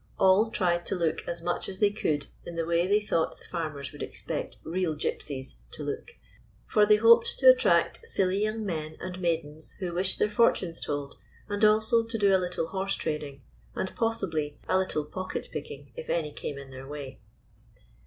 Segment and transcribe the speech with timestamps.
[0.17, 3.43] All tried to look as much as they could in the way they thought the
[3.45, 6.13] farmers would expect "real Gysies" to look,
[6.65, 10.81] for they hoped to attract silly young men and maidens who wished their for tunes
[10.83, 11.17] told,
[11.47, 13.43] and also to do a little horse trading—
[13.75, 17.19] and possibly a little pocket picking, if any came in their way.